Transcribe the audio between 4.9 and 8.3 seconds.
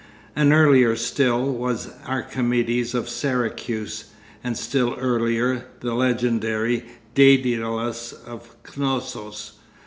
earlier the legendary Daedalus